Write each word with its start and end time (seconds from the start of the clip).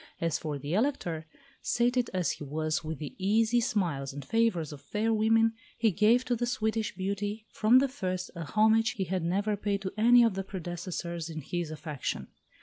As 0.19 0.39
for 0.39 0.57
the 0.57 0.73
Elector, 0.73 1.27
sated 1.61 2.09
as 2.11 2.31
he 2.31 2.43
was 2.43 2.83
with 2.83 2.97
the 2.97 3.13
easy 3.19 3.59
smiles 3.61 4.11
and 4.13 4.25
favours 4.25 4.73
of 4.73 4.81
fair 4.81 5.13
women, 5.13 5.53
he 5.77 5.91
gave 5.91 6.25
to 6.25 6.35
the 6.35 6.47
Swedish 6.47 6.95
beauty, 6.95 7.45
from 7.51 7.77
the 7.77 7.87
first, 7.87 8.31
a 8.35 8.43
homage 8.45 8.93
he 8.93 9.03
had 9.03 9.21
never 9.21 9.55
paid 9.55 9.83
to 9.83 9.93
any 9.97 10.23
of 10.23 10.35
her 10.37 10.41
predecessors 10.41 11.29
in 11.29 11.41
his 11.41 11.69
affection. 11.69 12.29